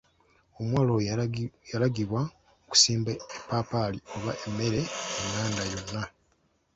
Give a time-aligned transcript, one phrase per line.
[0.59, 1.05] Omuwala oyo
[1.73, 2.21] yalagibwa
[2.65, 4.81] okusimba eppaapaali oba emmere
[5.21, 6.01] enganda yonna.